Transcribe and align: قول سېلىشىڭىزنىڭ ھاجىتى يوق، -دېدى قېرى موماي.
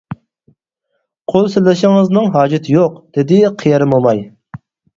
قول 1.33 1.49
سېلىشىڭىزنىڭ 1.57 2.33
ھاجىتى 2.39 2.75
يوق، 2.79 2.99
-دېدى 3.05 3.41
قېرى 3.63 3.93
موماي. 3.95 4.27